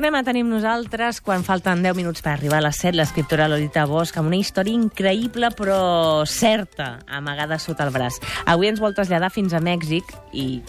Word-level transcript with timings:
tornem 0.00 0.16
a 0.16 0.24
tenir 0.24 0.46
nosaltres 0.48 1.18
quan 1.20 1.42
falten 1.44 1.82
10 1.84 1.92
minuts 1.98 2.22
per 2.24 2.30
arribar 2.32 2.62
a 2.62 2.64
les 2.64 2.78
7, 2.80 2.94
l'escriptora 2.96 3.50
Lolita 3.52 3.82
Bosch, 3.84 4.16
amb 4.16 4.30
una 4.30 4.38
història 4.40 4.72
increïble 4.72 5.50
però 5.58 6.24
certa, 6.24 7.02
amagada 7.04 7.58
sota 7.60 7.84
el 7.84 7.92
braç. 7.92 8.16
Avui 8.48 8.70
ens 8.70 8.80
vol 8.80 8.96
traslladar 8.96 9.28
fins 9.28 9.52
a 9.52 9.60
Mèxic 9.60 10.08
i 10.32 10.62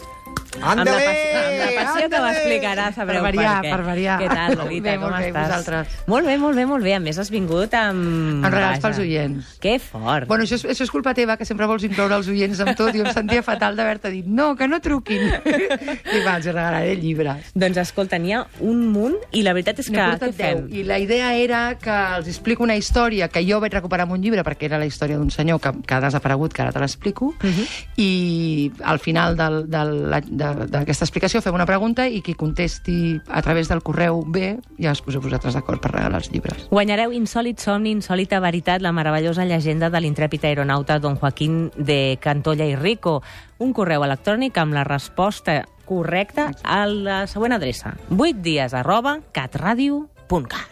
amb 0.51 0.63
la, 0.63 0.71
Ándale, 0.71 1.05
passió, 1.05 1.39
amb 1.41 1.59
la 1.61 1.67
passió 1.77 1.95
que 1.99 2.03
ándale. 2.05 2.23
m'explicarà, 2.27 2.85
sabreu 2.93 3.21
Per 3.23 3.31
variar, 3.31 3.61
per 3.61 3.65
què. 3.69 3.71
per 3.75 3.85
variar. 3.85 4.17
Què 4.21 4.27
tal, 4.27 4.57
Lolita, 4.57 4.89
Bé, 4.91 4.97
com 4.99 5.11
bé, 5.11 5.27
estàs? 5.29 5.47
vosaltres? 5.47 5.87
Molt 6.07 6.25
bé, 6.27 6.37
molt 6.37 6.55
bé, 6.59 6.65
molt 6.65 6.83
bé. 6.83 6.93
A 6.95 6.99
més, 6.99 7.17
has 7.17 7.29
vingut 7.31 7.73
amb... 7.73 8.43
Amb 8.45 8.53
regals 8.53 8.79
pels 8.83 8.99
oients. 8.99 9.53
Que 9.63 9.77
fort. 9.79 10.27
Bueno, 10.27 10.43
això 10.43 10.55
és, 10.59 10.65
això 10.65 10.83
és 10.83 10.91
culpa 10.91 11.13
teva, 11.13 11.37
que 11.37 11.45
sempre 11.47 11.65
vols 11.71 11.83
incloure 11.87 12.15
els 12.19 12.27
oients 12.27 12.59
amb 12.65 12.75
tot, 12.75 12.93
i 12.95 12.99
em 13.05 13.07
sentia 13.15 13.41
fatal 13.47 13.75
d'haver-te 13.79 14.11
dit 14.11 14.25
no, 14.27 14.55
que 14.59 14.67
no 14.67 14.81
truquin. 14.83 15.23
I 15.31 16.21
va, 16.25 16.35
els 16.35 16.45
regalaré 16.51 16.95
llibres. 16.99 17.51
Doncs 17.55 17.77
escolta, 17.85 18.19
n'hi 18.19 18.33
ha 18.35 18.43
un 18.59 18.83
munt 18.91 19.15
i 19.31 19.43
la 19.47 19.53
veritat 19.55 19.79
és 19.79 19.89
que... 19.89 19.97
Què 20.21 20.31
fem? 20.33 20.65
10. 20.67 20.75
I 20.75 20.83
la 20.83 20.99
idea 20.99 21.33
era 21.39 21.61
que 21.79 21.95
els 22.17 22.27
explico 22.27 22.63
una 22.63 22.75
història 22.75 23.29
que 23.31 23.45
jo 23.47 23.59
vaig 23.63 23.73
recuperar 23.73 24.05
en 24.09 24.17
un 24.17 24.21
llibre, 24.21 24.43
perquè 24.43 24.67
era 24.67 24.77
la 24.81 24.85
història 24.89 25.17
d'un 25.17 25.31
senyor 25.31 25.61
que, 25.63 25.71
que 25.87 25.95
ha 25.95 26.01
desaparegut, 26.03 26.51
que 26.53 26.61
ara 26.65 26.71
te 26.75 26.79
l'explico, 26.83 27.33
Mhm. 27.41 27.65
i 27.97 28.71
al 28.83 28.99
final 28.99 29.37
del- 29.37 29.69
del- 29.69 30.09
d'aquesta 30.41 31.05
explicació 31.05 31.41
fem 31.43 31.55
una 31.55 31.67
pregunta 31.69 32.07
i 32.09 32.21
qui 32.25 32.35
contesti 32.37 33.19
a 33.29 33.41
través 33.45 33.69
del 33.69 33.83
correu 33.85 34.23
bé, 34.25 34.55
ja 34.81 34.95
us 34.95 35.03
poseu 35.05 35.21
vosaltres 35.23 35.57
d'acord 35.57 35.81
per 35.83 35.93
regalar 35.93 36.21
els 36.23 36.31
llibres. 36.33 36.67
Guanyareu 36.71 37.13
Insòlit 37.15 37.61
somni, 37.61 37.93
insòlita 37.93 38.41
veritat, 38.43 38.81
la 38.81 38.93
meravellosa 38.95 39.45
llegenda 39.45 39.91
de 39.91 40.01
l'intrèpid 40.01 40.45
aeronauta 40.49 40.99
Don 40.99 41.19
Joaquín 41.19 41.69
de 41.77 42.17
Cantolla 42.21 42.65
i 42.65 42.75
Rico. 42.75 43.21
Un 43.59 43.73
correu 43.77 44.03
electrònic 44.07 44.57
amb 44.57 44.73
la 44.77 44.85
resposta 44.87 45.61
correcta 45.85 46.51
a 46.63 46.85
la 46.87 47.23
següent 47.27 47.57
adreça. 47.57 47.97
8 48.09 48.41
dies 48.41 48.73
arroba 48.73 49.19
catradio.cat. 49.35 50.70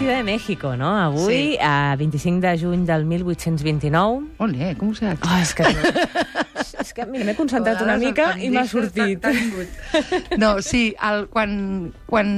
Ciudad 0.00 0.16
de 0.16 0.22
México, 0.24 0.76
no? 0.78 0.96
Avui, 0.96 1.34
Sí. 1.34 1.58
a 1.60 1.94
25 1.94 2.40
de 2.40 2.58
juny 2.58 2.86
del 2.86 3.04
1829. 3.04 4.28
Ole, 4.38 4.74
com 4.78 4.88
ho 4.88 4.94
saps? 4.94 5.20
Oh, 5.28 5.36
és 5.38 5.52
que... 5.52 5.62
és 6.80 6.92
que, 6.96 7.04
mira, 7.04 7.26
m'he 7.28 7.34
concentrat 7.36 7.82
una 7.84 7.98
mica 8.00 8.30
i 8.40 8.48
m'ha 8.48 8.64
sortit. 8.64 9.20
No, 10.40 10.62
sí, 10.64 10.94
el, 11.04 11.26
quan, 11.28 11.92
quan 12.08 12.30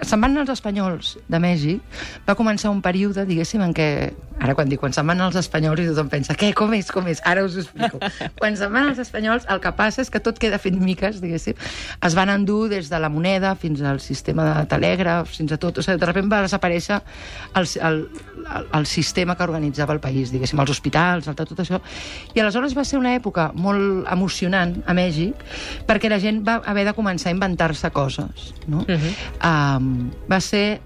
se'n 0.00 0.24
van 0.24 0.40
els 0.40 0.54
espanyols 0.54 1.18
de 1.28 1.42
Mèxic, 1.44 2.00
va 2.24 2.38
començar 2.40 2.72
un 2.72 2.80
període, 2.80 3.26
diguéssim, 3.28 3.60
en 3.60 3.76
què... 3.76 3.88
Ara, 4.42 4.54
quan 4.56 4.68
dic 4.68 4.80
quan 4.82 4.92
se'n 4.92 5.06
van 5.06 5.20
els 5.24 5.36
espanyols, 5.38 5.80
i 5.80 5.86
tothom 5.88 6.10
pensa, 6.12 6.34
què, 6.38 6.50
com 6.56 6.72
és, 6.76 6.90
com 6.92 7.06
és? 7.08 7.20
Ara 7.24 7.44
us 7.46 7.54
ho 7.56 7.62
explico. 7.62 8.00
quan 8.40 8.56
se'n 8.58 8.72
van 8.74 8.90
els 8.90 9.00
espanyols, 9.00 9.46
el 9.52 9.60
que 9.62 9.72
passa 9.78 10.02
és 10.02 10.10
que 10.12 10.20
tot 10.24 10.38
queda 10.42 10.58
fet 10.60 10.76
miques, 10.76 11.20
diguéssim. 11.22 11.58
Es 12.04 12.16
van 12.18 12.32
endur 12.32 12.68
des 12.72 12.90
de 12.90 13.00
la 13.00 13.10
moneda 13.12 13.54
fins 13.60 13.80
al 13.80 14.02
sistema 14.04 14.46
de 14.50 14.66
telègraf, 14.70 15.30
fins 15.32 15.54
a 15.54 15.58
tot. 15.60 15.78
O 15.78 15.86
sigui, 15.86 16.00
de 16.00 16.10
sobte 16.10 16.24
va 16.34 16.42
desaparèixer 16.44 16.98
el, 16.98 17.68
el, 17.88 18.00
el, 18.44 18.68
el 18.80 18.88
sistema 18.90 19.36
que 19.38 19.46
organitzava 19.46 19.96
el 19.96 20.02
país, 20.04 20.32
diguéssim, 20.34 20.60
els 20.60 20.74
hospitals, 20.74 21.28
el, 21.30 21.38
tot 21.38 21.60
això. 21.64 21.80
I 22.34 22.42
aleshores 22.42 22.76
va 22.76 22.84
ser 22.84 23.00
una 23.00 23.14
època 23.16 23.50
molt 23.54 24.10
emocionant 24.12 24.80
a 24.84 24.96
Mèxic, 24.96 25.44
perquè 25.88 26.10
la 26.12 26.20
gent 26.20 26.42
va 26.46 26.60
haver 26.66 26.88
de 26.88 26.96
començar 26.96 27.30
a 27.30 27.36
inventar-se 27.36 27.90
coses. 27.94 28.52
No? 28.66 28.84
Uh 28.84 28.98
-huh. 28.98 29.14
um, 29.78 30.10
va 30.28 30.40
ser 30.40 30.80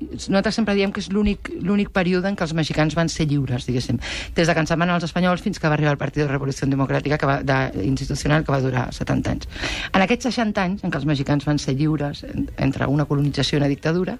nosaltres 0.00 0.54
sempre 0.54 0.74
diem 0.74 0.92
que 0.92 1.02
és 1.02 1.10
l'únic 1.12 1.90
període 1.94 2.28
en 2.28 2.36
què 2.36 2.46
els 2.46 2.54
mexicans 2.56 2.96
van 2.98 3.10
ser 3.12 3.26
lliures, 3.30 3.66
diguéssim. 3.66 4.00
Des 4.36 4.48
de 4.48 4.54
que 4.54 4.64
ens 4.64 4.72
en 4.74 4.80
van 4.82 4.94
els 4.94 5.06
espanyols 5.06 5.42
fins 5.44 5.60
que 5.60 5.68
va 5.68 5.76
arribar 5.78 5.94
el 5.94 6.00
Partit 6.00 6.24
de 6.24 6.28
Revolució 6.30 6.68
Democràtica 6.70 7.18
que 7.20 7.28
va, 7.28 7.38
de, 7.42 7.58
institucional 7.84 8.44
que 8.44 8.52
va 8.52 8.60
durar 8.64 8.88
70 8.94 9.34
anys. 9.34 9.48
En 9.92 10.02
aquests 10.04 10.30
60 10.30 10.64
anys 10.64 10.84
en 10.84 10.90
què 10.90 11.00
els 11.00 11.08
mexicans 11.08 11.46
van 11.48 11.60
ser 11.62 11.76
lliures 11.78 12.24
en, 12.28 12.48
entre 12.56 12.88
una 12.90 13.06
colonització 13.10 13.58
i 13.58 13.62
una 13.62 13.70
dictadura, 13.70 14.18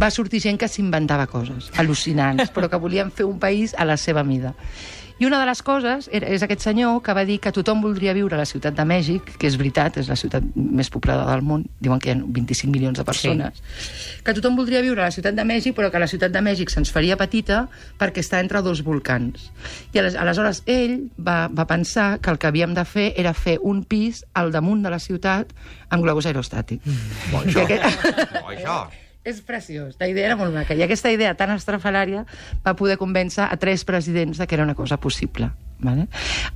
va 0.00 0.10
sortir 0.10 0.42
gent 0.44 0.58
que 0.60 0.68
s'inventava 0.68 1.28
coses 1.30 1.70
al·lucinants, 1.78 2.50
però 2.54 2.70
que 2.70 2.80
volien 2.80 3.14
fer 3.14 3.28
un 3.28 3.38
país 3.38 3.74
a 3.78 3.86
la 3.88 3.96
seva 4.00 4.24
mida. 4.26 4.54
I 5.18 5.26
una 5.28 5.38
de 5.38 5.46
les 5.46 5.60
coses 5.62 6.08
era, 6.12 6.26
és 6.26 6.42
aquest 6.42 6.64
senyor 6.64 6.96
que 7.06 7.14
va 7.14 7.22
dir 7.24 7.36
que 7.38 7.52
tothom 7.54 7.84
voldria 7.84 8.12
viure 8.16 8.34
a 8.34 8.40
la 8.40 8.46
ciutat 8.50 8.74
de 8.74 8.82
Mèxic, 8.88 9.36
que 9.38 9.46
és 9.46 9.54
veritat, 9.60 10.00
és 10.02 10.08
la 10.10 10.16
ciutat 10.18 10.42
més 10.56 10.90
poblada 10.90 11.22
del 11.28 11.44
món, 11.46 11.62
diuen 11.78 12.02
que 12.02 12.10
hi 12.10 12.16
ha 12.16 12.18
25 12.18 12.72
milions 12.72 12.98
de 12.98 13.04
persones, 13.06 13.60
sí. 13.62 14.16
que 14.26 14.34
tothom 14.34 14.58
voldria 14.58 14.82
viure 14.82 15.04
a 15.04 15.06
la 15.06 15.14
ciutat 15.14 15.38
de 15.38 15.44
Mèxic, 15.46 15.76
però 15.76 15.92
que 15.94 16.02
la 16.02 16.10
ciutat 16.10 16.34
de 16.34 16.42
Mèxic 16.42 16.74
se'ns 16.74 16.90
faria 16.90 17.18
petita 17.20 17.68
perquè 18.00 18.24
està 18.26 18.42
entre 18.42 18.62
dos 18.66 18.82
volcans. 18.82 19.52
I 19.94 20.02
ales- 20.02 20.18
aleshores 20.18 20.64
ell 20.66 20.98
va, 21.14 21.46
va 21.46 21.68
pensar 21.70 22.18
que 22.18 22.34
el 22.34 22.42
que 22.42 22.50
havíem 22.50 22.74
de 22.74 22.84
fer 22.84 23.12
era 23.16 23.36
fer 23.38 23.60
un 23.62 23.84
pis 23.86 24.24
al 24.34 24.50
damunt 24.50 24.82
de 24.82 24.90
la 24.90 24.98
ciutat 24.98 25.54
amb 25.94 26.02
globus 26.02 26.26
aerostàtics. 26.26 26.90
Mm. 26.90 27.54
I 27.54 27.60
aquest... 27.62 28.06
Oh, 28.42 28.50
això. 28.50 28.82
És 29.24 29.40
preciós, 29.40 29.96
la 29.98 30.06
idea 30.10 30.26
era 30.28 30.36
molt 30.36 30.52
maca. 30.52 30.76
I 30.76 30.82
aquesta 30.84 31.08
idea 31.08 31.32
tan 31.32 31.54
estrafalària 31.54 32.26
va 32.60 32.74
poder 32.76 32.98
convèncer 33.00 33.46
a 33.48 33.56
tres 33.56 33.86
presidents 33.88 34.36
de 34.36 34.46
que 34.46 34.54
era 34.58 34.66
una 34.68 34.76
cosa 34.76 34.98
possible. 35.00 35.48
Vale? 35.84 36.06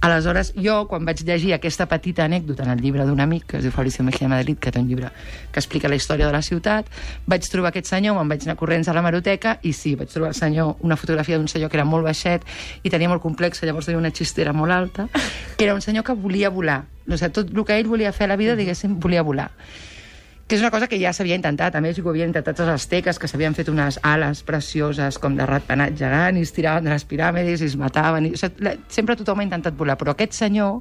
Aleshores, 0.01 0.53
jo, 0.57 0.87
quan 0.89 1.05
vaig 1.05 1.21
llegir 1.27 1.55
aquesta 1.57 1.89
petita 1.89 2.25
anècdota 2.25 2.63
en 2.65 2.71
el 2.73 2.81
llibre 2.81 3.05
d'un 3.09 3.21
amic, 3.21 3.47
que 3.49 3.59
es 3.59 3.65
diu 3.65 3.73
Fabricio 3.73 4.05
Mejía 4.05 4.29
Madrid, 4.29 4.61
que 4.61 4.71
té 4.73 4.81
un 4.81 4.87
llibre 4.89 5.11
que 5.51 5.61
explica 5.61 5.89
la 5.89 5.97
història 5.97 6.29
de 6.29 6.33
la 6.33 6.43
ciutat, 6.45 6.87
vaig 7.27 7.49
trobar 7.51 7.73
aquest 7.73 7.91
senyor, 7.91 8.17
me'n 8.17 8.29
vaig 8.31 8.47
anar 8.47 8.57
corrents 8.61 8.89
a 8.89 8.95
la 8.97 9.03
maroteca, 9.05 9.59
i 9.65 9.73
sí, 9.73 9.97
vaig 9.97 10.13
trobar 10.13 10.31
el 10.33 10.39
senyor, 10.39 10.77
una 10.85 10.97
fotografia 10.97 11.41
d'un 11.41 11.49
senyor 11.49 11.73
que 11.73 11.81
era 11.81 11.89
molt 11.89 12.05
baixet 12.05 12.47
i 12.85 12.93
tenia 12.95 13.09
molt 13.09 13.25
complex, 13.25 13.65
llavors 13.65 13.91
tenia 13.91 14.01
una 14.01 14.15
xistera 14.15 14.53
molt 14.53 14.77
alta, 14.77 15.09
que 15.57 15.65
era 15.67 15.75
un 15.77 15.85
senyor 15.85 16.05
que 16.05 16.17
volia 16.17 16.49
volar. 16.53 16.85
O 17.09 17.17
sigui, 17.17 17.33
tot 17.33 17.53
el 17.53 17.65
que 17.65 17.81
ell 17.81 17.89
volia 17.89 18.13
fer 18.13 18.29
a 18.29 18.33
la 18.33 18.41
vida, 18.41 18.57
diguéssim, 18.57 19.01
volia 19.01 19.25
volar 19.25 19.51
que 20.49 20.57
és 20.57 20.63
una 20.65 20.71
cosa 20.73 20.89
que 20.89 20.97
ja 20.97 21.13
s'havia 21.13 21.37
intentat. 21.37 21.75
A 21.77 21.83
Mèxic 21.85 22.07
ho 22.07 22.11
havien 22.15 22.31
intentat 22.33 22.63
els 22.65 22.73
azteques, 22.73 23.19
que 23.21 23.29
s'havien 23.29 23.53
fet 23.55 23.69
unes 23.69 24.01
ales 24.01 24.41
precioses 24.49 25.21
com 25.21 25.37
de 25.37 25.45
ratpenat 25.47 25.93
gegant 26.01 26.41
i 26.41 26.45
es 26.47 26.55
tiraven 26.57 26.89
de 26.89 26.95
les 26.95 27.05
piràmides 27.05 27.61
i 27.61 27.69
es 27.69 27.77
mataven. 27.77 28.31
I, 28.31 28.33
sempre 28.89 29.17
tothom 29.21 29.43
ha 29.43 29.47
intentat 29.47 29.77
volar, 29.77 29.99
però 30.01 30.17
aquest 30.17 30.39
senyor 30.41 30.81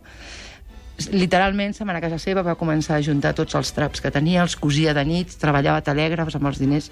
literalment 1.12 1.74
se'n 1.78 1.90
a 1.94 2.02
casa 2.02 2.18
seva, 2.22 2.42
va 2.44 2.56
començar 2.58 2.98
a 2.98 3.04
juntar 3.06 3.34
tots 3.38 3.56
els 3.56 3.72
traps 3.76 4.02
que 4.02 4.12
tenia, 4.12 4.42
els 4.42 4.56
cosia 4.58 4.94
de 4.98 5.04
nit, 5.06 5.36
treballava 5.40 5.78
a 5.82 5.86
telègrafs 5.86 6.36
amb 6.40 6.48
els 6.50 6.58
diners 6.60 6.90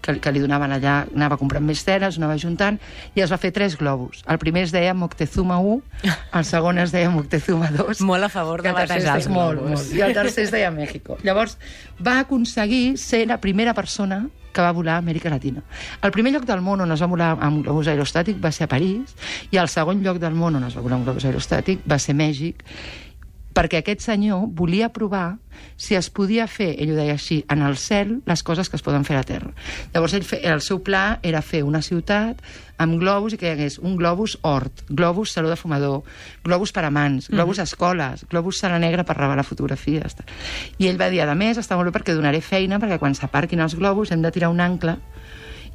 que, 0.00 0.14
que 0.22 0.32
li 0.32 0.40
donaven 0.40 0.72
allà, 0.72 0.94
anava 1.14 1.36
comprant 1.36 1.64
més 1.66 1.82
teles, 1.84 2.16
anava 2.16 2.38
juntant, 2.40 2.78
i 3.14 3.20
es 3.20 3.32
va 3.32 3.36
fer 3.42 3.50
tres 3.52 3.76
globus. 3.76 4.22
El 4.30 4.38
primer 4.40 4.62
es 4.68 4.72
deia 4.72 4.94
Moctezuma 4.94 5.58
1, 5.60 5.82
el 6.38 6.44
segon 6.48 6.78
es 6.80 6.92
deia 6.94 7.10
Moctezuma 7.12 7.68
2, 7.74 8.00
Molt 8.10 8.24
a 8.24 8.32
favor 8.32 8.62
de 8.62 8.72
batejar 8.72 9.16
els 9.18 9.26
deia- 9.28 9.34
molt, 9.34 9.58
globus. 9.60 9.78
molt. 9.90 9.96
I 9.98 10.04
el 10.06 10.14
tercer 10.14 10.44
es 10.46 10.54
deia 10.54 10.70
México. 10.70 11.18
Llavors, 11.26 11.58
va 12.00 12.20
aconseguir 12.20 12.96
ser 12.98 13.26
la 13.28 13.40
primera 13.42 13.74
persona 13.74 14.28
que 14.52 14.62
va 14.64 14.72
volar 14.74 14.96
a 14.96 15.02
Amèrica 15.04 15.30
Latina. 15.30 15.60
El 16.02 16.10
primer 16.10 16.32
lloc 16.32 16.42
del 16.48 16.58
món 16.64 16.80
on 16.82 16.90
es 16.90 16.98
va 17.02 17.06
volar 17.06 17.36
amb 17.38 17.60
globus 17.62 17.86
aerostàtic 17.92 18.40
va 18.42 18.50
ser 18.50 18.64
a 18.66 18.72
París, 18.72 19.12
i 19.54 19.60
el 19.62 19.68
segon 19.70 20.00
lloc 20.02 20.18
del 20.18 20.34
món 20.34 20.56
on 20.58 20.64
es 20.66 20.74
va 20.74 20.82
volar 20.82 20.96
amb 20.98 21.06
globus 21.06 21.28
aerostàtic 21.28 21.84
va 21.86 22.00
ser 22.02 22.16
Mèxic, 22.18 22.64
perquè 23.60 23.82
aquest 23.82 24.06
senyor 24.06 24.46
volia 24.56 24.88
provar 24.88 25.36
si 25.76 25.92
es 25.98 26.08
podia 26.08 26.46
fer, 26.48 26.70
ell 26.80 26.94
ho 26.94 26.96
deia 26.96 27.18
així, 27.18 27.42
en 27.52 27.60
el 27.66 27.76
cel, 27.76 28.14
les 28.24 28.42
coses 28.46 28.70
que 28.72 28.78
es 28.78 28.84
poden 28.84 29.04
fer 29.04 29.18
a 29.18 29.24
terra. 29.28 29.50
Llavors, 29.92 30.14
ell 30.16 30.24
fe, 30.24 30.38
el 30.48 30.62
seu 30.64 30.80
pla 30.84 31.18
era 31.26 31.42
fer 31.44 31.60
una 31.66 31.82
ciutat 31.84 32.40
amb 32.80 32.96
globus 33.02 33.36
i 33.36 33.40
que 33.40 33.50
hi 33.50 33.52
hagués 33.52 33.76
un 33.82 33.98
globus 34.00 34.38
hort, 34.48 34.80
globus 34.88 35.34
saló 35.36 35.52
de 35.52 35.58
fumador, 35.60 36.00
globus 36.46 36.72
per 36.72 36.86
amants, 36.88 37.28
globus 37.28 37.58
mm 37.58 37.60
-hmm. 37.60 37.68
escoles, 37.68 38.24
globus 38.30 38.58
sala 38.58 38.78
negra 38.78 39.04
per 39.04 39.18
revelar 39.18 39.44
fotografies. 39.44 40.14
tal. 40.14 40.26
I 40.78 40.88
ell 40.88 41.00
va 41.00 41.10
dir, 41.10 41.20
a 41.20 41.34
més, 41.34 41.58
està 41.58 41.76
molt 41.76 41.92
bé 41.92 41.98
perquè 41.98 42.14
donaré 42.14 42.40
feina, 42.40 42.78
perquè 42.78 42.98
quan 42.98 43.14
s'aparquin 43.14 43.60
els 43.60 43.74
globus 43.74 44.10
hem 44.10 44.22
de 44.22 44.30
tirar 44.30 44.48
un 44.48 44.60
ancle 44.60 44.96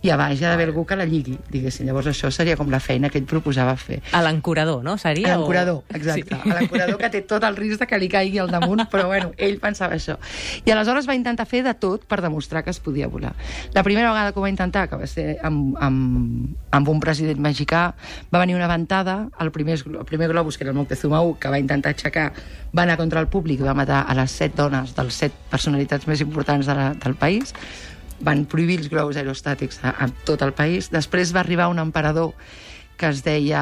i 0.06 0.12
a 0.14 0.18
baix 0.20 0.38
hi 0.38 0.46
ha 0.46 0.52
d'haver 0.52 0.68
algú 0.70 0.84
que 0.86 0.96
la 1.00 1.06
lligui, 1.10 1.34
diguéssim. 1.50 1.88
Llavors 1.88 2.12
això 2.12 2.30
seria 2.34 2.56
com 2.60 2.70
la 2.70 2.80
feina 2.84 3.10
que 3.10 3.18
ell 3.18 3.26
proposava 3.30 3.74
fer. 3.80 4.02
A 4.14 4.22
l'ancorador, 4.22 4.84
no? 4.86 4.94
Seria? 5.02 5.32
A 5.34 5.38
l'ancorador, 5.40 5.82
exacte. 5.90 6.38
Sí. 6.44 6.52
A 6.52 6.58
l'ancorador 6.60 7.00
que 7.02 7.10
té 7.16 7.22
tot 7.26 7.46
el 7.48 7.58
risc 7.58 7.82
de 7.82 7.88
que 7.90 7.98
li 8.02 8.10
caigui 8.12 8.38
al 8.44 8.52
damunt, 8.54 8.84
però 8.92 9.08
bueno, 9.10 9.32
ell 9.42 9.58
pensava 9.64 9.98
això. 9.98 10.20
I 10.62 10.76
aleshores 10.76 11.10
va 11.10 11.16
intentar 11.18 11.48
fer 11.50 11.64
de 11.66 11.74
tot 11.82 12.06
per 12.06 12.20
demostrar 12.22 12.62
que 12.64 12.70
es 12.76 12.82
podia 12.84 13.10
volar. 13.10 13.34
La 13.74 13.82
primera 13.88 14.12
vegada 14.12 14.32
que 14.32 14.40
ho 14.40 14.46
va 14.46 14.52
intentar, 14.52 14.86
que 14.92 15.00
va 15.02 15.10
ser 15.10 15.40
amb, 15.42 15.74
amb, 15.82 16.54
amb 16.70 16.94
un 16.94 17.02
president 17.02 17.42
mexicà, 17.42 17.88
va 18.30 18.44
venir 18.44 18.60
una 18.60 18.70
ventada, 18.70 19.18
el 19.42 19.52
primer, 19.56 19.80
el 19.88 20.06
primer 20.06 20.30
globus, 20.30 20.60
que 20.60 20.68
era 20.68 20.76
el 20.76 20.78
Moctezuma 20.78 21.24
1, 21.26 21.40
que 21.40 21.50
va 21.50 21.62
intentar 21.62 21.96
aixecar, 21.96 22.30
va 22.78 22.86
anar 22.86 23.00
contra 23.02 23.26
el 23.26 23.32
públic 23.32 23.64
i 23.64 23.66
va 23.66 23.74
matar 23.74 24.06
a 24.06 24.20
les 24.22 24.38
set 24.38 24.54
dones 24.54 24.94
de 24.94 25.10
les 25.10 25.20
set 25.26 25.44
personalitats 25.50 26.06
més 26.06 26.22
importants 26.22 26.70
de 26.70 26.78
la, 26.78 26.92
del 26.94 27.18
país, 27.18 27.56
van 28.24 28.46
prohibir 28.50 28.80
els 28.80 28.90
globus 28.92 29.18
aerostàtics 29.20 29.82
a, 29.84 29.96
a 30.06 30.10
tot 30.28 30.44
el 30.46 30.54
país. 30.56 30.92
Després 30.94 31.34
va 31.36 31.42
arribar 31.44 31.70
un 31.72 31.82
emperador 31.84 32.34
que 32.98 33.10
es 33.12 33.22
deia 33.26 33.62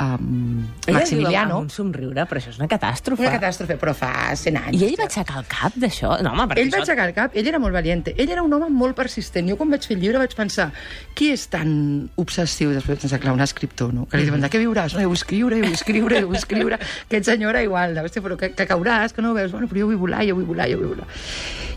um, 0.00 0.64
Ella 0.86 0.98
Maximiliano. 0.98 1.48
Diu, 1.48 1.56
amb 1.56 1.64
un 1.64 1.70
somriure, 1.72 2.24
però 2.28 2.40
això 2.40 2.50
és 2.52 2.58
una 2.60 2.68
catàstrofe. 2.68 3.22
Una 3.24 3.32
catàstrofe, 3.38 3.76
però 3.80 3.94
fa 3.96 4.10
100 4.36 4.58
anys. 4.60 4.76
I 4.80 4.84
ell 4.90 4.96
va 5.00 5.06
aixecar 5.08 5.38
el 5.40 5.46
cap 5.48 5.76
d'això? 5.80 6.18
No, 6.24 6.32
home, 6.34 6.56
Ell 6.60 6.68
va 6.72 6.78
això... 6.80 6.84
aixecar 6.84 7.06
el 7.08 7.14
cap, 7.16 7.36
ell 7.38 7.48
era 7.48 7.58
molt 7.62 7.72
valiente. 7.76 8.14
Ell 8.16 8.30
era 8.34 8.42
un 8.44 8.52
home 8.52 8.68
molt 8.70 8.96
persistent. 8.98 9.48
Jo 9.48 9.56
quan 9.60 9.70
vaig 9.72 9.86
fer 9.88 9.96
el 9.96 10.02
llibre 10.02 10.18
vaig 10.20 10.34
pensar, 10.36 10.68
qui 11.14 11.30
és 11.32 11.46
tan 11.52 12.10
obsessiu? 12.16 12.72
Després 12.76 13.00
pensar, 13.04 13.20
clar, 13.22 13.32
un 13.36 13.44
escriptor, 13.44 13.94
no? 13.94 14.04
Que 14.10 14.20
li 14.20 14.28
diuen, 14.28 14.40
de 14.44 14.50
què 14.52 14.60
viuràs? 14.60 14.96
No, 14.98 15.06
vull 15.08 15.16
escriure, 15.16 15.62
vull 15.64 15.72
escriure, 15.78 16.24
vull 16.28 16.36
escriure. 16.36 16.78
Aquest 17.08 17.30
senyor 17.32 17.54
era 17.56 17.62
igual, 17.64 17.94
de, 17.94 18.04
"Hosti, 18.04 18.20
però 18.20 18.36
que, 18.36 18.52
que 18.52 18.66
cauràs, 18.68 19.14
que 19.16 19.22
no 19.22 19.30
ho 19.32 19.34
veus? 19.38 19.50
Bueno, 19.52 19.68
però 19.68 19.80
jo 19.80 19.86
vull 19.92 19.96
volar, 20.04 20.24
jo 20.28 20.34
vull 20.36 20.44
volar, 20.52 20.68
jo 20.68 20.76
vull 20.82 20.92
volar. 20.96 21.08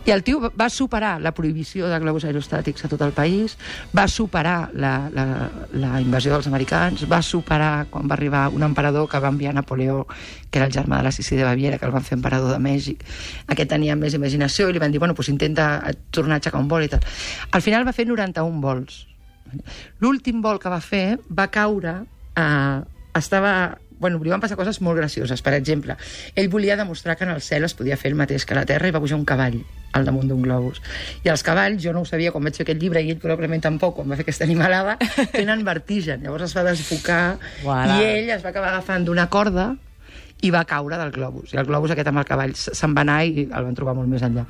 I 0.04 0.10
el 0.10 0.24
tio 0.26 0.40
va- 0.42 0.50
va 0.58 0.68
superar 0.74 1.20
la 1.22 1.32
prohibició 1.32 1.86
de 1.88 2.00
globus 2.02 2.24
aerostàtics 2.26 2.86
a 2.86 2.90
tot 2.90 3.02
el 3.06 3.12
país, 3.14 3.54
va 3.96 4.08
superar 4.10 4.72
la, 4.74 5.10
la, 5.14 5.26
la 5.78 5.92
invasió 6.02 6.32
dels 6.34 6.48
americans, 6.50 6.81
va 7.10 7.22
superar 7.22 7.88
quan 7.92 8.10
va 8.10 8.16
arribar 8.16 8.48
un 8.50 8.64
emperador 8.64 9.08
que 9.10 9.20
va 9.20 9.30
enviar 9.30 9.54
Napoleó, 9.54 10.06
que 10.50 10.60
era 10.60 10.66
el 10.66 10.74
germà 10.74 10.98
de 10.98 11.04
la 11.04 11.12
Sissi 11.12 11.36
de 11.36 11.44
Baviera, 11.44 11.78
que 11.78 11.86
el 11.86 11.92
van 11.92 12.04
fer 12.04 12.18
emperador 12.18 12.52
de 12.52 12.60
Mèxic. 12.60 13.04
Aquest 13.48 13.70
tenia 13.70 13.96
més 13.96 14.16
imaginació 14.18 14.70
i 14.70 14.74
li 14.74 14.82
van 14.82 14.92
dir, 14.92 15.00
bueno, 15.00 15.16
pues 15.16 15.30
intenta 15.30 15.94
tornar 16.12 16.38
a 16.38 16.42
aixecar 16.42 16.62
un 16.62 16.68
vol 16.72 16.88
i 16.88 16.90
tal. 16.90 17.06
Al 17.52 17.62
final 17.62 17.88
va 17.88 17.94
fer 17.94 18.08
91 18.08 18.62
vols. 18.62 19.06
L'últim 20.00 20.42
vol 20.42 20.60
que 20.60 20.70
va 20.70 20.82
fer 20.82 21.20
va 21.30 21.52
caure... 21.52 22.02
Eh, 22.36 22.80
estava 23.12 23.78
bueno, 24.02 24.18
li 24.24 24.32
van 24.32 24.42
passar 24.42 24.58
coses 24.58 24.80
molt 24.82 24.98
gracioses. 24.98 25.44
Per 25.46 25.54
exemple, 25.54 25.98
ell 26.34 26.50
volia 26.50 26.80
demostrar 26.80 27.18
que 27.18 27.28
en 27.28 27.36
el 27.36 27.44
cel 27.46 27.68
es 27.68 27.76
podia 27.78 28.00
fer 28.00 28.10
el 28.10 28.18
mateix 28.18 28.48
que 28.48 28.56
a 28.56 28.62
la 28.62 28.66
Terra 28.66 28.90
i 28.90 28.96
va 28.96 29.04
pujar 29.04 29.20
un 29.20 29.28
cavall 29.30 29.60
al 29.92 30.08
damunt 30.08 30.30
d'un 30.32 30.42
globus. 30.42 30.82
I 31.26 31.32
els 31.34 31.44
cavalls, 31.44 31.82
jo 31.84 31.94
no 31.94 32.02
ho 32.02 32.08
sabia 32.08 32.32
quan 32.32 32.44
vaig 32.48 32.58
fer 32.58 32.66
aquest 32.66 32.82
llibre 32.82 33.04
i 33.04 33.12
ell 33.14 33.22
probablement 33.22 33.64
tampoc, 33.64 33.96
quan 34.00 34.12
va 34.12 34.18
fer 34.20 34.26
aquesta 34.26 34.48
animalada, 34.48 34.98
tenen 35.36 35.64
vertigen. 35.68 36.24
Llavors 36.26 36.50
es 36.50 36.58
va 36.58 36.66
desbocar 36.68 37.22
Uala. 37.66 37.98
i 38.00 38.10
ell 38.10 38.36
es 38.38 38.44
va 38.46 38.52
acabar 38.54 38.74
agafant 38.74 39.08
d'una 39.08 39.28
corda 39.34 39.72
i 40.42 40.50
va 40.50 40.66
caure 40.66 40.98
del 40.98 41.12
globus. 41.14 41.54
I 41.54 41.62
el 41.62 41.68
globus 41.70 41.94
aquest 41.94 42.10
amb 42.10 42.22
el 42.24 42.30
cavall 42.30 42.54
se'n 42.58 42.96
va 42.98 43.06
anar 43.06 43.22
i 43.26 43.48
el 43.48 43.66
van 43.68 43.76
trobar 43.78 43.96
molt 43.98 44.10
més 44.10 44.24
enllà. 44.26 44.48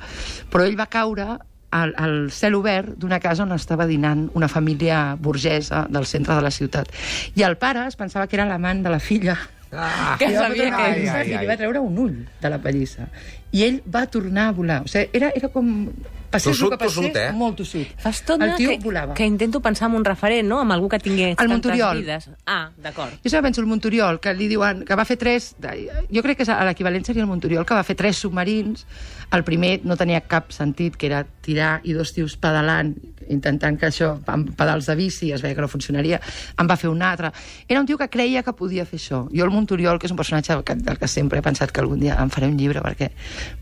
Però 0.52 0.64
ell 0.64 0.78
va 0.78 0.88
caure 0.92 1.34
al, 1.72 1.94
al 1.96 2.30
cel 2.32 2.54
obert 2.54 2.94
d'una 3.00 3.18
casa 3.20 3.44
on 3.44 3.52
estava 3.56 3.86
dinant 3.88 4.28
una 4.38 4.48
família 4.48 5.16
burgesa 5.18 5.86
del 5.90 6.06
centre 6.06 6.36
de 6.36 6.44
la 6.44 6.52
ciutat. 6.52 6.92
I 7.34 7.44
el 7.48 7.58
pare 7.60 7.86
es 7.88 7.98
pensava 8.00 8.28
que 8.28 8.38
era 8.38 8.46
l'amant 8.48 8.84
de 8.84 8.92
la 8.92 9.00
filla. 9.00 9.36
Ah, 9.72 10.16
Que 10.18 10.30
sabia 10.34 10.64
que- 10.64 10.70
Ai, 10.72 11.08
ai, 11.08 11.26
I 11.26 11.30
li 11.30 11.34
ai. 11.36 11.46
va 11.46 11.56
treure 11.56 11.80
un 11.80 11.96
ull 11.98 12.26
de 12.40 12.50
la 12.50 12.58
pallissa. 12.60 13.08
I 13.52 13.62
ell 13.64 13.82
va 13.88 14.06
tornar 14.06 14.48
a 14.48 14.52
volar. 14.52 14.82
O 14.84 14.88
sigui, 14.88 15.08
era, 15.12 15.30
era 15.34 15.48
com... 15.48 15.88
Passés 16.32 16.52
Tossut, 16.56 16.72
el 16.72 16.78
que 16.78 16.84
passés, 16.84 16.94
tossut, 16.96 17.16
eh? 17.20 17.32
molt 17.36 17.56
tossut. 17.58 17.88
Fa 18.00 18.08
estona 18.08 18.46
el 18.46 18.54
tio 18.56 18.70
que, 18.70 18.78
volava. 18.80 19.12
que 19.12 19.26
intento 19.26 19.60
pensar 19.60 19.90
en 19.90 19.96
un 19.96 20.04
referent, 20.06 20.48
no? 20.48 20.60
Amb 20.60 20.72
algú 20.72 20.88
que 20.88 20.98
tingués 20.98 21.32
El 21.32 21.36
tantes 21.36 21.50
Monturiol. 21.52 21.98
vides. 22.00 22.30
Ah, 22.46 22.70
d'acord. 22.78 23.12
Jo 23.20 23.28
sempre 23.28 23.42
penso 23.50 23.60
el 23.60 23.66
Monturiol, 23.66 24.18
que 24.18 24.32
li 24.32 24.48
diuen 24.48 24.80
que 24.86 24.94
va 24.96 25.04
fer 25.04 25.18
tres... 25.18 25.54
Jo 25.60 26.22
crec 26.22 26.38
que 26.38 26.46
és- 26.46 26.64
l'equivalent 26.64 27.04
seria 27.04 27.20
el 27.20 27.28
Monturiol, 27.28 27.66
que 27.68 27.74
va 27.74 27.84
fer 27.84 27.96
tres 27.96 28.16
submarins. 28.16 28.86
El 29.30 29.44
primer 29.44 29.82
no 29.84 29.94
tenia 30.00 30.22
cap 30.22 30.50
sentit, 30.56 30.96
que 30.96 31.06
era 31.12 31.26
tirar 31.42 31.82
i 31.84 31.92
dos 31.92 32.14
tios 32.14 32.38
pedalant, 32.40 32.96
intentant 33.34 33.78
que 33.78 33.88
això, 33.88 34.14
amb 34.32 34.52
pedals 34.58 34.88
de 34.90 34.96
bici, 34.98 35.32
es 35.32 35.42
veia 35.44 35.56
que 35.56 35.64
no 35.64 35.70
funcionaria. 35.72 36.20
En 36.60 36.70
va 36.70 36.78
fer 36.80 36.90
un 36.92 37.02
altre. 37.02 37.32
Era 37.68 37.80
un 37.80 37.88
tio 37.88 37.98
que 37.98 38.10
creia 38.12 38.42
que 38.42 38.54
podia 38.56 38.86
fer 38.88 39.00
això. 39.00 39.24
Jo 39.32 39.46
el 39.46 39.54
Monturiol, 39.54 39.98
que 39.98 40.08
és 40.08 40.14
un 40.14 40.20
personatge 40.20 40.58
que, 40.64 40.76
del 40.76 41.00
que 41.00 41.08
sempre 41.08 41.40
he 41.40 41.44
pensat 41.44 41.72
que 41.72 41.80
algun 41.80 42.02
dia 42.02 42.18
em 42.22 42.30
faré 42.32 42.50
un 42.50 42.58
llibre 42.60 42.82
perquè 42.84 43.12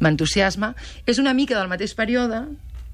m'entusiasma, 0.01 0.75
és 1.07 1.23
una 1.23 1.35
mica 1.35 1.59
del 1.59 1.71
mateix 1.71 1.95
període, 1.95 2.45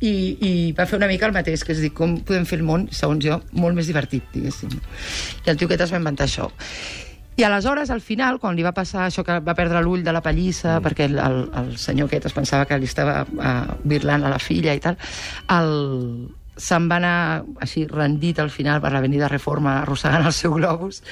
i, 0.01 0.13
i 0.45 0.53
va 0.77 0.85
fer 0.85 0.99
una 0.99 1.09
mica 1.09 1.25
el 1.29 1.33
mateix, 1.33 1.65
que 1.65 1.73
és 1.73 1.81
dir, 1.81 1.93
com 1.97 2.19
podem 2.27 2.45
fer 2.49 2.61
el 2.61 2.67
món, 2.69 2.87
segons 2.93 3.25
jo, 3.25 3.41
molt 3.57 3.77
més 3.79 3.89
divertit, 3.89 4.27
diguéssim. 4.35 4.77
I 5.47 5.53
el 5.53 5.57
tio 5.57 5.71
aquest 5.71 5.87
es 5.87 5.95
va 5.95 6.01
inventar 6.03 6.29
això. 6.29 6.51
I 7.37 7.45
aleshores, 7.45 7.91
al 7.93 8.01
final, 8.01 8.39
quan 8.41 8.57
li 8.57 8.65
va 8.65 8.73
passar 8.73 9.05
això 9.07 9.21
que 9.25 9.39
va 9.45 9.55
perdre 9.57 9.83
l'ull 9.85 10.05
de 10.05 10.13
la 10.13 10.23
pallissa, 10.25 10.79
mm. 10.79 10.85
perquè 10.85 11.09
el, 11.11 11.19
el, 11.21 11.43
el 11.61 11.75
senyor 11.81 12.09
aquest 12.09 12.31
es 12.31 12.37
pensava 12.37 12.65
que 12.69 12.79
li 12.81 12.89
estava 12.89 13.23
uh, 13.29 13.77
birlant 13.85 14.25
a 14.25 14.33
la 14.33 14.41
filla 14.41 14.73
i 14.77 14.81
tal, 14.81 14.97
el, 15.53 15.75
se'n 16.57 16.87
va 16.89 16.97
anar 16.97 17.17
així 17.61 17.85
rendit 17.89 18.39
al 18.41 18.51
final 18.51 18.81
per 18.81 18.91
l'avenida 18.95 19.29
Reforma 19.29 19.77
arrossegant 19.83 20.25
el 20.25 20.33
seu 20.33 20.55
globus 20.57 21.03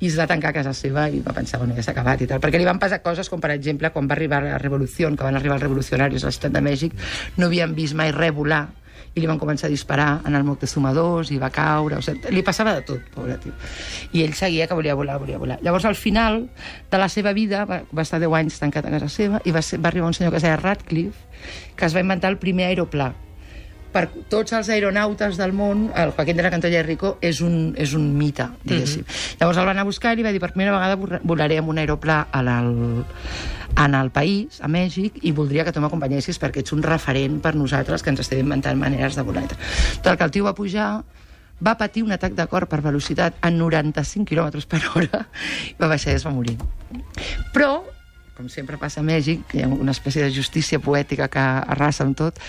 i 0.00 0.08
es 0.08 0.16
va 0.18 0.26
tancar 0.30 0.54
a 0.54 0.58
casa 0.60 0.72
seva 0.76 1.08
i 1.12 1.20
va 1.24 1.34
pensar, 1.36 1.60
bueno, 1.60 1.76
ja 1.76 1.84
s'ha 1.84 1.92
acabat 1.92 2.24
i 2.24 2.30
tal, 2.30 2.40
perquè 2.40 2.60
li 2.60 2.68
van 2.68 2.80
passar 2.80 3.02
coses 3.04 3.28
com 3.28 3.42
per 3.42 3.52
exemple 3.54 3.92
quan 3.92 4.08
va 4.08 4.16
arribar 4.16 4.42
la 4.44 4.58
revolució, 4.58 5.12
que 5.14 5.26
van 5.26 5.36
arribar 5.36 5.58
els 5.58 5.66
revolucionaris 5.66 6.24
a 6.24 6.32
la 6.32 6.36
ciutat 6.36 6.56
de 6.56 6.64
Mèxic, 6.64 6.96
no 7.36 7.50
havien 7.50 7.76
vist 7.76 7.94
mai 7.98 8.14
res 8.16 8.32
volar 8.34 8.64
i 9.14 9.22
li 9.22 9.28
van 9.30 9.38
començar 9.38 9.68
a 9.68 9.70
disparar 9.70 10.08
en 10.26 10.34
el 10.34 10.42
Moctezuma 10.46 10.90
II 10.94 11.36
i 11.36 11.38
va 11.38 11.50
caure, 11.54 12.00
o 12.00 12.02
sigui, 12.02 12.32
li 12.34 12.42
passava 12.46 12.72
de 12.74 12.82
tot, 12.88 13.02
pobre 13.14 13.36
tio. 13.42 13.52
I 14.12 14.24
ell 14.24 14.34
seguia 14.34 14.66
que 14.66 14.74
volia 14.74 14.96
volar, 14.98 15.20
volia 15.22 15.38
volar. 15.38 15.60
Llavors, 15.62 15.86
al 15.86 15.94
final 15.94 16.48
de 16.90 16.98
la 16.98 17.08
seva 17.08 17.32
vida, 17.36 17.62
va, 17.68 17.82
va 17.94 18.02
estar 18.02 18.18
10 18.18 18.34
anys 18.40 18.58
tancat 18.58 18.88
a 18.88 18.94
casa 18.96 19.10
seva 19.12 19.42
i 19.44 19.54
va, 19.54 19.62
ser, 19.62 19.78
va 19.78 19.92
arribar 19.92 20.10
un 20.10 20.18
senyor 20.18 20.34
que 20.34 20.42
es 20.42 20.46
deia 20.48 20.58
Radcliffe, 20.58 21.44
que 21.76 21.86
es 21.86 21.94
va 21.94 22.02
inventar 22.02 22.32
el 22.34 22.40
primer 22.42 22.72
aeroplà 22.72 23.12
per 23.94 24.08
tots 24.28 24.52
els 24.56 24.68
aeronautes 24.74 25.36
del 25.38 25.52
món, 25.54 25.86
el 25.94 26.10
Joaquín 26.16 26.36
de 26.36 26.42
la 26.42 26.50
Cantolla 26.50 26.80
de 26.80 26.86
Rico 26.86 27.12
és 27.22 27.38
un, 27.44 27.74
és 27.78 27.92
un 27.94 28.08
mite, 28.18 28.48
diguéssim. 28.64 29.04
Mm 29.04 29.06
-hmm. 29.06 29.36
Llavors 29.40 29.58
el 29.58 29.66
van 29.66 29.78
a 29.78 29.84
buscar 29.84 30.12
i 30.12 30.16
li 30.16 30.24
va 30.26 30.32
dir 30.32 30.40
per 30.40 30.50
primera 30.52 30.72
vegada 30.72 30.96
vola- 30.96 31.20
volaré 31.22 31.58
amb 31.58 31.68
un 31.68 31.78
aeroplà 31.78 32.26
en 32.32 32.48
el, 32.48 33.04
en 33.76 33.94
el 33.94 34.10
país, 34.10 34.60
a 34.60 34.68
Mèxic, 34.68 35.12
i 35.22 35.32
voldria 35.32 35.64
que 35.64 35.72
tu 35.72 35.80
m'acompanyessis 35.80 36.40
perquè 36.40 36.58
ets 36.58 36.72
un 36.72 36.82
referent 36.82 37.40
per 37.40 37.54
nosaltres 37.54 38.02
que 38.02 38.10
ens 38.10 38.20
estem 38.20 38.40
inventant 38.40 38.78
maneres 38.78 39.14
de 39.14 39.22
volar. 39.22 39.46
Total, 39.96 40.16
que 40.16 40.24
el 40.24 40.30
tio 40.30 40.44
va 40.44 40.54
pujar, 40.54 41.04
va 41.64 41.76
patir 41.76 42.02
un 42.02 42.12
atac 42.12 42.32
de 42.34 42.46
cor 42.46 42.66
per 42.66 42.80
velocitat 42.82 43.34
a 43.40 43.50
95 43.50 44.24
km 44.24 44.66
per 44.66 44.82
hora, 44.94 45.28
i 45.70 45.76
va 45.80 45.86
baixar 45.88 46.12
i 46.12 46.16
es 46.16 46.26
va 46.26 46.30
morir. 46.30 46.58
Però 47.52 47.84
com 48.36 48.48
sempre 48.48 48.76
passa 48.76 49.00
a 49.00 49.04
Mèxic, 49.04 49.46
que 49.46 49.58
hi 49.58 49.62
ha 49.62 49.68
una 49.68 49.92
espècie 49.92 50.22
de 50.22 50.32
justícia 50.34 50.80
poètica 50.80 51.28
que 51.28 51.38
arrasa 51.38 52.02
amb 52.02 52.16
tot, 52.18 52.40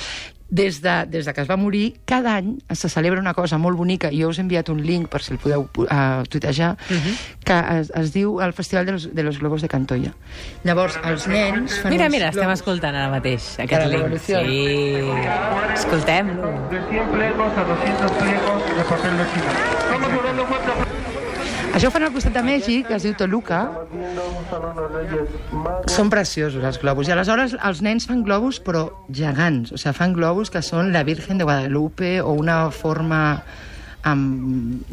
des 0.50 0.82
de, 0.82 1.06
des 1.10 1.26
de 1.26 1.34
que 1.34 1.42
es 1.42 1.50
va 1.50 1.58
morir, 1.58 2.00
cada 2.06 2.36
any 2.38 2.60
se 2.70 2.90
celebra 2.90 3.20
una 3.20 3.34
cosa 3.34 3.58
molt 3.58 3.78
bonica, 3.78 4.12
i 4.12 4.22
jo 4.22 4.30
us 4.30 4.40
he 4.40 4.44
enviat 4.46 4.70
un 4.70 4.82
link 4.86 5.10
per 5.10 5.22
si 5.26 5.34
el 5.34 5.40
podeu 5.42 5.68
uh, 5.78 6.24
tuitejar, 6.30 6.78
uh 6.78 6.94
-huh. 6.94 7.16
que 7.44 7.80
es, 7.80 7.92
es 7.96 8.14
diu 8.14 8.42
el 8.42 8.54
Festival 8.54 8.86
de 8.86 8.92
los, 8.92 9.16
de 9.16 9.24
los 9.24 9.40
Globos 9.40 9.62
de 9.62 9.68
Cantoya. 9.68 10.14
Llavors, 10.64 11.00
els 11.04 11.28
nens 11.28 11.80
fan 11.80 11.92
Mira, 11.92 12.10
mira, 12.10 12.30
estem 12.30 12.50
escoltant 12.52 12.96
ara 12.96 13.10
mateix 13.10 13.58
la 13.58 13.64
aquest 13.64 13.88
link. 13.88 14.02
revolució. 14.02 14.40
Sí, 14.40 15.00
escoltem-lo. 15.74 16.52
de 16.70 16.80
100 16.90 17.08
pliegos 17.10 17.58
a 17.58 17.64
200 17.64 18.12
pliegos 18.12 18.60
de 18.78 18.84
papel 18.84 19.18
de 19.18 19.26
China. 19.34 19.52
Estamos 19.80 20.14
volando 20.16 20.46
cuatro 20.46 20.74
Això 21.76 21.90
ho 21.90 21.92
fan 21.92 22.06
al 22.08 22.14
costat 22.16 22.32
de 22.32 22.42
Mèxic, 22.46 22.88
es 22.96 23.04
diu 23.04 23.18
Toluca. 23.20 23.58
Són 25.92 26.08
preciosos, 26.14 26.64
els 26.64 26.80
globus. 26.80 27.10
I 27.10 27.16
aleshores 27.18 27.58
els 27.60 27.82
nens 27.84 28.08
fan 28.08 28.22
globus, 28.24 28.62
però 28.64 28.86
gegants. 29.12 29.74
O 29.76 29.82
sigui, 29.82 29.92
fan 29.98 30.16
globus 30.16 30.54
que 30.54 30.64
són 30.64 30.94
la 30.96 31.04
Virgen 31.04 31.42
de 31.42 31.44
Guadalupe 31.44 32.14
o 32.24 32.32
una 32.40 32.62
forma 32.72 33.20
amb 34.08 34.88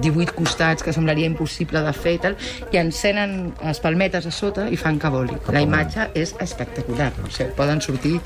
18 0.00 0.32
costats 0.32 0.80
que 0.86 0.96
semblaria 0.96 1.28
impossible 1.28 1.84
de 1.84 1.92
fer 1.92 2.16
i 2.16 2.20
tal, 2.24 2.40
i 2.72 2.80
encenen 2.80 3.52
les 3.60 3.84
palmetes 3.84 4.24
a 4.24 4.32
sota 4.32 4.70
i 4.72 4.80
fan 4.80 4.96
que 5.02 5.12
voli. 5.12 5.36
La 5.52 5.60
imatge 5.60 6.08
és 6.16 6.32
espectacular. 6.40 7.12
O 7.20 7.28
sigui, 7.28 7.52
poden 7.58 7.84
sortir 7.84 8.16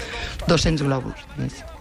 200 0.47 0.87
globus. 0.87 1.27
diguéssim. 1.35 1.76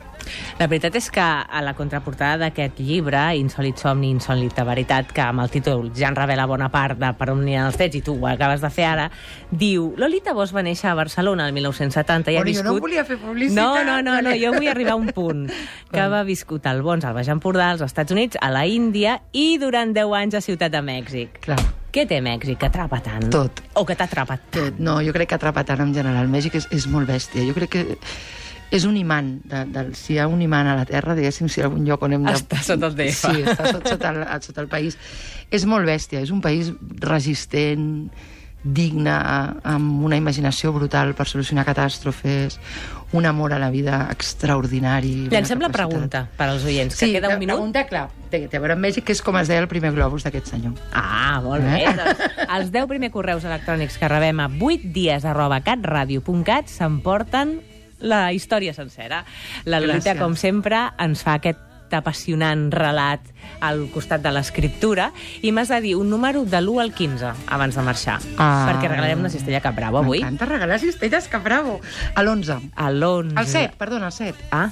La 0.55 0.69
veritat 0.71 0.95
és 0.95 1.09
que 1.11 1.19
a 1.19 1.59
la 1.59 1.73
contraportada 1.75 2.45
d'aquest 2.45 2.77
llibre, 2.79 3.19
Insòlit 3.35 3.81
somni, 3.81 4.07
insòlita 4.15 4.63
veritat, 4.63 5.09
que 5.11 5.19
amb 5.19 5.43
el 5.43 5.49
títol 5.51 5.89
ja 5.91 6.07
en 6.07 6.15
revela 6.15 6.45
bona 6.47 6.69
part 6.71 6.95
de 7.01 7.09
per 7.19 7.27
on 7.33 7.41
aniran 7.43 7.67
els 7.67 7.75
trets, 7.75 7.97
i 7.99 8.01
tu 8.05 8.15
ho 8.15 8.29
acabes 8.29 8.63
de 8.63 8.69
fer 8.71 8.85
ara, 8.87 9.09
diu 9.51 9.89
Lolita 9.99 10.31
Bosch 10.37 10.55
va 10.55 10.63
néixer 10.63 10.87
a 10.93 10.95
Barcelona 10.95 11.49
el 11.49 11.57
1970 11.57 12.31
i 12.31 12.39
ha 12.39 12.45
jo 12.45 12.47
viscut... 12.47 12.69
no 12.69 12.79
volia 12.79 13.03
fer 13.03 13.17
publicitat. 13.19 13.59
No, 13.59 13.83
no, 13.83 13.97
no, 13.99 14.21
no, 14.23 14.35
jo 14.39 14.53
vull 14.55 14.71
arribar 14.71 14.95
a 14.95 15.01
un 15.01 15.11
punt. 15.11 15.49
Que 15.91 16.07
va 16.11 16.23
viscut 16.23 16.71
al 16.71 16.79
Bons, 16.87 17.03
al 17.03 17.17
Baix 17.19 17.33
Empordà, 17.35 17.73
als 17.73 17.83
Estats 17.83 18.15
Units, 18.15 18.39
a 18.39 18.53
la 18.55 18.63
Índia 18.63 19.19
i 19.35 19.57
durant 19.59 19.91
10 19.91 20.15
anys 20.21 20.39
a 20.39 20.43
Ciutat 20.45 20.71
de 20.71 20.83
Mèxic. 20.87 21.35
Clar. 21.49 21.59
Què 21.91 22.07
té 22.07 22.21
Mèxic 22.23 22.63
que 22.63 22.71
atrapa 22.71 23.03
tant? 23.03 23.27
Tot. 23.31 23.59
O 23.75 23.83
que 23.83 23.99
t'ha 23.99 24.07
atrapat 24.07 24.47
tant? 24.47 24.71
Tot. 24.71 24.79
No, 24.79 25.01
jo 25.03 25.11
crec 25.15 25.33
que 25.33 25.39
atrapa 25.39 25.67
tant 25.67 25.83
en 25.83 25.93
general. 25.95 26.31
Mèxic 26.31 26.55
és, 26.63 26.71
és 26.71 26.87
molt 26.91 27.11
bèstia. 27.11 27.43
Jo 27.43 27.59
crec 27.59 27.75
que 27.75 27.85
és 28.71 28.85
un 28.85 28.95
imant. 28.97 29.41
De, 29.45 29.63
de, 29.71 29.83
si 29.95 30.13
hi 30.15 30.19
ha 30.19 30.27
un 30.27 30.41
imant 30.41 30.67
a 30.67 30.75
la 30.75 30.85
Terra, 30.89 31.15
diguéssim, 31.15 31.47
si 31.49 31.59
hi 31.59 31.63
ha 31.63 31.67
algun 31.69 31.85
lloc 31.87 32.01
on 32.03 32.13
hem 32.17 32.23
de... 32.25 32.33
Està 32.33 32.61
sota 32.65 32.87
el 32.91 32.95
DF. 32.97 33.19
Sí, 33.19 33.43
està 33.45 33.69
sota, 33.71 33.89
sota, 33.95 34.13
el, 34.15 34.23
sota 34.43 34.61
el 34.65 34.67
país. 34.71 34.97
És 35.51 35.65
molt 35.69 35.85
bèstia. 35.87 36.21
És 36.25 36.31
un 36.33 36.41
país 36.41 36.71
resistent, 36.99 38.09
digne, 38.65 39.13
amb 39.69 40.03
una 40.07 40.17
imaginació 40.17 40.71
brutal 40.73 41.13
per 41.13 41.27
solucionar 41.29 41.67
catàstrofes, 41.67 42.55
un 43.13 43.27
amor 43.29 43.53
a 43.53 43.59
la 43.61 43.69
vida 43.69 44.07
extraordinari. 44.11 45.27
Llancem 45.29 45.61
la 45.61 45.69
pregunta 45.69 46.23
per 46.35 46.47
als 46.49 46.65
oients, 46.65 46.97
que 46.97 47.05
Sí, 47.05 47.11
queda 47.13 47.29
un 47.29 47.37
minut. 47.39 47.55
pregunta, 47.59 47.85
clar, 47.87 48.07
té, 48.33 48.47
té 48.49 48.57
a 48.57 48.63
veure 48.63 48.73
amb 48.73 48.81
Mèxic, 48.87 49.05
que 49.05 49.13
és 49.13 49.21
com 49.21 49.37
es 49.37 49.47
deia 49.47 49.61
el 49.61 49.69
primer 49.69 49.93
globus 49.93 50.25
d'aquest 50.25 50.49
senyor. 50.55 50.73
Ah, 50.91 51.37
molt 51.45 51.61
bé. 51.63 51.83
Eh? 51.83 51.93
Doncs, 51.93 52.25
els 52.57 52.71
10 52.73 52.89
primers 52.89 53.13
correus 53.13 53.45
electrònics 53.45 53.99
que 54.01 54.09
rebem 54.09 54.41
a 54.41 54.49
8 54.49 54.91
dies 54.97 55.29
arroba 55.29 55.61
catradio.cat 55.61 56.67
s'emporten 56.67 57.59
la 58.05 58.29
història 58.33 58.73
sencera. 58.77 59.23
La 59.65 59.79
Lolita, 59.81 60.13
Gràcies. 60.13 60.21
com 60.21 60.35
sempre, 60.37 60.85
ens 61.01 61.23
fa 61.25 61.39
aquest 61.41 61.59
apassionant 61.95 62.71
relat 62.73 63.21
al 63.63 63.85
costat 63.93 64.19
de 64.19 64.31
l'escriptura 64.33 65.11
i 65.45 65.51
m'has 65.55 65.69
de 65.71 65.77
dir 65.79 65.93
un 65.95 66.09
número 66.11 66.41
de 66.43 66.57
l'1 66.59 66.81
al 66.81 66.91
15 66.91 67.29
abans 67.47 67.75
de 67.77 67.81
marxar, 67.85 68.17
Ah. 68.37 68.65
perquè 68.67 68.89
regalarem 68.89 69.19
una 69.21 69.29
cistella 69.29 69.61
Cap 69.63 69.75
Bravo 69.77 69.99
avui. 70.01 70.19
M'encanta 70.19 70.45
regalar 70.49 70.79
cistelles, 70.79 71.29
que 71.29 71.37
bravo. 71.37 71.79
A 72.15 72.21
l'11. 72.23 72.59
A 72.75 72.89
l'11. 72.91 73.37
Al 73.37 73.47
7, 73.47 73.75
perdona, 73.77 74.07
al 74.07 74.11
7. 74.11 74.35
Ah, 74.51 74.69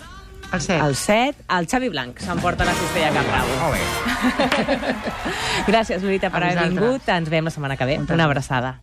Al 0.51 0.59
7. 0.61 0.81
al 0.81 0.95
7, 0.95 1.43
el 1.59 1.67
Xavi 1.67 1.89
Blanc 1.89 2.19
s'emporta 2.19 2.65
la 2.65 2.73
cistella 2.73 3.11
Cap 3.13 3.25
Bravo. 3.25 3.47
Molt 3.61 3.73
bé. 3.77 4.91
Gràcies, 5.71 6.01
Lolita, 6.03 6.29
per 6.29 6.43
haver 6.43 6.67
vingut. 6.69 7.07
Ens 7.07 7.29
veiem 7.29 7.45
la 7.45 7.51
setmana 7.51 7.77
que 7.77 7.85
ve. 7.85 7.97
Moltes 7.99 8.13
Una 8.15 8.25
abraçada. 8.25 8.81